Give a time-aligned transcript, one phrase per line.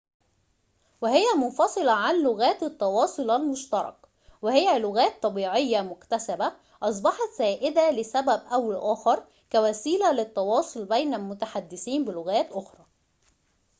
[1.01, 3.95] وهي منفصلة عن لغات التواصل المشترك
[4.41, 6.51] وهي لغات طبيعية مكتسبة
[6.83, 12.85] أصبحت سائدة لسبب أو لآخر كوسيلة للتواصل بين المتحدثين بلغات أخرى